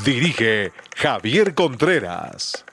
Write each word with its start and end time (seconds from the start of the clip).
Dirige 0.00 0.72
Javier 0.96 1.54
Contreras. 1.54 2.64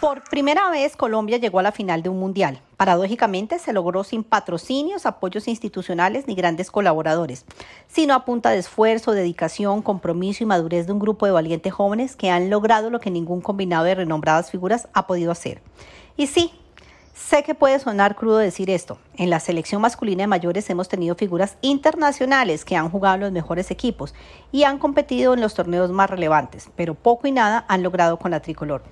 Por 0.00 0.22
primera 0.24 0.68
vez 0.70 0.96
Colombia 0.96 1.38
llegó 1.38 1.60
a 1.60 1.62
la 1.62 1.72
final 1.72 2.02
de 2.02 2.10
un 2.10 2.18
mundial. 2.18 2.60
Paradójicamente 2.76 3.58
se 3.58 3.72
logró 3.72 4.04
sin 4.04 4.22
patrocinios, 4.22 5.06
apoyos 5.06 5.48
institucionales 5.48 6.26
ni 6.26 6.34
grandes 6.34 6.70
colaboradores, 6.70 7.46
sino 7.88 8.12
a 8.12 8.26
punta 8.26 8.50
de 8.50 8.58
esfuerzo, 8.58 9.12
dedicación, 9.12 9.80
compromiso 9.80 10.42
y 10.42 10.46
madurez 10.46 10.86
de 10.86 10.92
un 10.92 10.98
grupo 10.98 11.24
de 11.24 11.32
valientes 11.32 11.72
jóvenes 11.72 12.16
que 12.16 12.28
han 12.28 12.50
logrado 12.50 12.90
lo 12.90 13.00
que 13.00 13.10
ningún 13.10 13.40
combinado 13.40 13.84
de 13.84 13.94
renombradas 13.94 14.50
figuras 14.50 14.88
ha 14.92 15.06
podido 15.06 15.30
hacer. 15.30 15.62
Y 16.18 16.26
sí, 16.26 16.52
Sé 17.16 17.42
que 17.42 17.54
puede 17.54 17.80
sonar 17.80 18.14
crudo 18.14 18.36
decir 18.36 18.68
esto. 18.70 18.98
En 19.16 19.30
la 19.30 19.40
selección 19.40 19.80
masculina 19.80 20.22
de 20.22 20.26
mayores 20.28 20.68
hemos 20.68 20.88
tenido 20.88 21.16
figuras 21.16 21.56
internacionales 21.62 22.64
que 22.64 22.76
han 22.76 22.90
jugado 22.90 23.16
en 23.16 23.20
los 23.22 23.32
mejores 23.32 23.70
equipos 23.70 24.14
y 24.52 24.64
han 24.64 24.78
competido 24.78 25.32
en 25.32 25.40
los 25.40 25.54
torneos 25.54 25.90
más 25.90 26.10
relevantes, 26.10 26.68
pero 26.76 26.94
poco 26.94 27.26
y 27.26 27.32
nada 27.32 27.64
han 27.68 27.82
logrado 27.82 28.18
con 28.18 28.30
la 28.30 28.40
tricolor. 28.40 28.84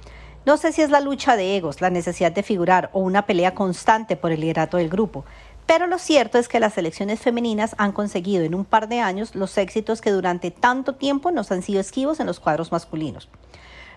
No 0.46 0.56
sé 0.56 0.72
si 0.72 0.80
es 0.80 0.90
la 0.90 1.00
lucha 1.00 1.36
de 1.36 1.56
egos, 1.56 1.82
la 1.82 1.90
necesidad 1.90 2.32
de 2.32 2.42
figurar 2.42 2.88
o 2.92 3.00
una 3.00 3.26
pelea 3.26 3.54
constante 3.54 4.16
por 4.16 4.32
el 4.32 4.40
liderato 4.40 4.78
del 4.78 4.88
grupo, 4.88 5.24
pero 5.66 5.86
lo 5.86 5.98
cierto 5.98 6.38
es 6.38 6.48
que 6.48 6.60
las 6.60 6.74
selecciones 6.74 7.20
femeninas 7.20 7.76
han 7.78 7.92
conseguido 7.92 8.42
en 8.42 8.54
un 8.54 8.64
par 8.64 8.88
de 8.88 9.00
años 9.00 9.34
los 9.34 9.56
éxitos 9.58 10.00
que 10.00 10.10
durante 10.10 10.50
tanto 10.50 10.94
tiempo 10.94 11.30
nos 11.30 11.52
han 11.52 11.62
sido 11.62 11.78
esquivos 11.78 12.18
en 12.20 12.26
los 12.26 12.40
cuadros 12.40 12.72
masculinos. 12.72 13.28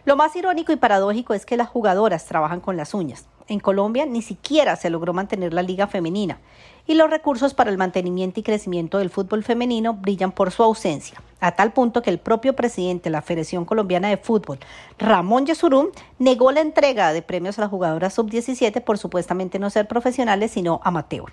Lo 0.05 0.17
más 0.17 0.35
irónico 0.35 0.73
y 0.73 0.75
paradójico 0.75 1.33
es 1.33 1.45
que 1.45 1.57
las 1.57 1.69
jugadoras 1.69 2.25
trabajan 2.25 2.59
con 2.59 2.77
las 2.77 2.93
uñas. 2.93 3.25
En 3.49 3.59
Colombia 3.59 4.05
ni 4.05 4.21
siquiera 4.21 4.75
se 4.75 4.89
logró 4.89 5.13
mantener 5.13 5.53
la 5.53 5.61
liga 5.61 5.87
femenina 5.87 6.39
y 6.85 6.95
los 6.95 7.09
recursos 7.09 7.53
para 7.53 7.69
el 7.69 7.77
mantenimiento 7.77 8.39
y 8.39 8.43
crecimiento 8.43 8.97
del 8.97 9.09
fútbol 9.09 9.43
femenino 9.43 9.93
brillan 9.93 10.33
por 10.33 10.51
su 10.51 10.63
ausencia, 10.63 11.21
a 11.39 11.53
tal 11.53 11.71
punto 11.71 12.01
que 12.01 12.09
el 12.09 12.19
propio 12.19 12.55
presidente 12.55 13.05
de 13.05 13.11
la 13.11 13.21
Federación 13.21 13.63
Colombiana 13.63 14.09
de 14.09 14.17
Fútbol, 14.17 14.59
Ramón 14.97 15.45
Yesurum, 15.45 15.87
negó 16.19 16.51
la 16.51 16.61
entrega 16.61 17.13
de 17.13 17.21
premios 17.21 17.57
a 17.57 17.61
las 17.61 17.69
jugadoras 17.69 18.13
sub-17 18.13 18.81
por 18.81 18.97
supuestamente 18.97 19.59
no 19.59 19.69
ser 19.69 19.87
profesionales, 19.87 20.51
sino 20.51 20.81
amateur. 20.83 21.31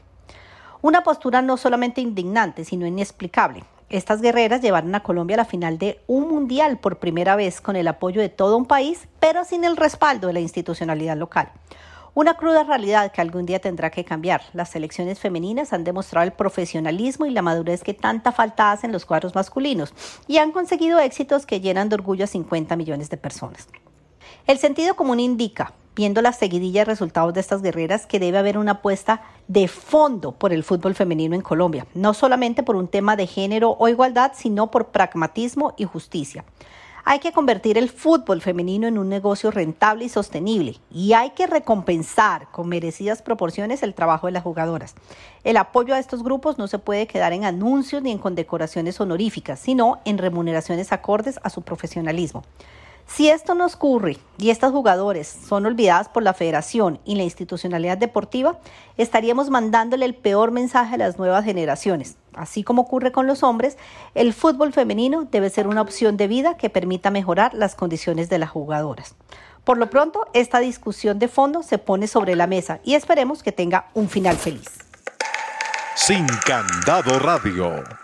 Una 0.83 1.03
postura 1.03 1.43
no 1.43 1.57
solamente 1.57 2.01
indignante, 2.01 2.65
sino 2.65 2.87
inexplicable, 2.87 3.65
estas 3.91 4.21
guerreras 4.21 4.61
llevaron 4.61 4.95
a 4.95 5.03
Colombia 5.03 5.37
a 5.37 5.39
la 5.39 5.45
final 5.45 5.79
de 5.79 6.01
un 6.07 6.29
mundial 6.29 6.79
por 6.79 6.99
primera 6.99 7.37
vez 7.37 7.61
con 7.61 7.77
el 7.77 7.87
apoyo 7.87 8.21
de 8.21 8.29
todo 8.29 8.57
un 8.57 8.67
país, 8.67 9.09
pero 9.21 9.45
sin 9.45 9.65
el 9.65 9.77
respaldo 9.77 10.27
de 10.29 10.33
la 10.33 10.41
institucionalidad 10.41 11.17
local. 11.17 11.53
Una 12.17 12.35
cruda 12.35 12.63
realidad 12.63 13.11
que 13.11 13.21
algún 13.21 13.45
día 13.45 13.59
tendrá 13.59 13.91
que 13.91 14.05
cambiar. 14.05 14.43
Las 14.53 14.71
selecciones 14.71 15.19
femeninas 15.19 15.73
han 15.73 15.83
demostrado 15.83 16.25
el 16.25 16.33
profesionalismo 16.33 17.27
y 17.27 17.31
la 17.31 17.43
madurez 17.43 17.83
que 17.83 17.93
tanta 17.93 18.31
falta 18.31 18.71
hacen 18.71 18.93
los 18.93 19.05
cuadros 19.05 19.35
masculinos 19.35 19.93
y 20.29 20.39
han 20.39 20.53
conseguido 20.53 21.01
éxitos 21.01 21.45
que 21.45 21.61
llenan 21.61 21.89
de 21.89 21.97
orgullo 21.97 22.23
a 22.23 22.29
50 22.29 22.77
millones 22.77 23.11
de 23.11 23.17
personas. 23.17 23.67
El 24.47 24.59
sentido 24.59 24.95
común 24.95 25.19
indica, 25.19 25.73
viendo 25.97 26.23
la 26.23 26.33
seguidilla 26.33 26.83
de 26.83 26.85
resultados 26.85 27.35
de 27.35 27.41
estas 27.41 27.63
guerreras, 27.63 28.07
que 28.07 28.21
debe 28.21 28.39
haber 28.39 28.59
una 28.59 28.73
apuesta 28.73 29.23
de 29.49 29.67
fondo 29.67 30.31
por 30.31 30.53
el 30.53 30.63
fútbol 30.63 30.95
femenino 30.95 31.35
en 31.35 31.43
Colombia, 31.43 31.89
no 31.95 32.15
solamente 32.15 32.63
por 32.63 32.77
un 32.77 32.87
tema 32.87 33.17
de 33.17 33.27
género 33.27 33.77
o 33.77 33.89
igualdad, 33.89 34.33
sino 34.37 34.71
por 34.71 34.93
pragmatismo 34.93 35.75
y 35.77 35.85
justicia. 35.85 36.45
Hay 37.07 37.19
que 37.19 37.33
convertir 37.33 37.77
el 37.77 37.91
fútbol 37.91 38.41
femenino 38.41 38.87
en 38.87 38.97
un 38.97 39.11
negocio 39.11 39.51
rentable 39.51 40.07
y 40.07 40.09
sostenible 40.09 40.79
y 40.91 41.13
hay 41.13 41.31
que 41.31 41.47
recompensar 41.47 42.51
con 42.51 42.67
merecidas 42.67 43.21
proporciones 43.21 43.83
el 43.83 43.93
trabajo 43.93 44.27
de 44.27 44.33
las 44.33 44.43
jugadoras. 44.43 44.95
El 45.45 45.59
apoyo 45.59 45.95
a 45.95 45.99
estos 45.99 46.23
grupos 46.23 46.57
no 46.57 46.67
se 46.67 46.79
puede 46.79 47.07
quedar 47.07 47.35
en 47.35 47.45
anuncios 47.45 48.03
ni 48.03 48.11
en 48.11 48.17
condecoraciones 48.17 48.99
honoríficas, 49.03 49.61
sino 49.61 50.01
en 50.07 50.17
remuneraciones 50.17 50.93
acordes 50.93 51.39
a 51.43 51.51
su 51.51 51.61
profesionalismo. 51.61 52.43
Si 53.07 53.29
esto 53.29 53.55
no 53.55 53.67
ocurre 53.67 54.19
y 54.39 54.51
estas 54.51 54.73
jugadores 54.73 55.29
son 55.29 55.67
olvidadas 55.67 56.09
por 56.09 56.23
la 56.23 56.35
federación 56.35 57.01
y 57.05 57.15
la 57.17 57.23
institucionalidad 57.23 57.99
deportiva, 57.99 58.59
estaríamos 58.97 59.51
mandándole 59.51 60.05
el 60.05 60.15
peor 60.15 60.51
mensaje 60.51 60.95
a 60.95 60.99
las 60.99 61.19
nuevas 61.19 61.45
generaciones. 61.45 62.17
Así 62.35 62.65
como 62.65 62.83
ocurre 62.83 63.13
con 63.13 63.27
los 63.27 63.43
hombres, 63.43 63.77
el 64.15 64.33
fútbol 64.33 64.73
femenino 64.73 65.29
debe 65.31 65.51
ser 65.51 65.69
una 65.69 65.83
opción 65.83 66.17
de 66.17 66.27
vida 66.27 66.57
que 66.57 66.71
permita 66.71 67.11
mejorar 67.11 67.55
las 67.55 67.75
condiciones 67.75 68.29
de 68.29 68.39
las 68.39 68.51
jugadoras. 68.51 69.15
Por 69.65 69.79
lo 69.79 69.89
pronto, 69.89 70.27
esta 70.35 70.59
discusión 70.59 71.19
de 71.19 71.29
fondo 71.29 71.63
se 71.63 71.79
pone 71.79 72.07
sobre 72.07 72.37
la 72.37 72.47
mesa 72.47 72.81
y 72.85 72.95
esperemos 72.95 73.43
que 73.43 73.53
tenga 73.53 73.87
un 73.95 74.09
final 74.09 74.37
feliz. 74.37 74.69
Sin 75.95 76.27
Candado 76.45 77.19
Radio. 77.19 78.04